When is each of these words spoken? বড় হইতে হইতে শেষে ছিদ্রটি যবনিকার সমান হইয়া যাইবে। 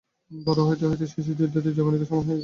বড় 0.31 0.59
হইতে 0.63 0.85
হইতে 0.85 1.05
শেষে 1.07 1.21
ছিদ্রটি 1.29 1.69
যবনিকার 1.73 2.07
সমান 2.07 2.21
হইয়া 2.21 2.29
যাইবে। 2.29 2.39